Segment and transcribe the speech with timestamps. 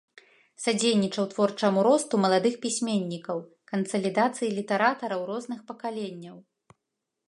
[0.63, 3.37] Садзейнічаў творчаму росту маладых пісьменнікаў,
[3.75, 6.37] кансалідацыі літаратараў розных пакаленняў.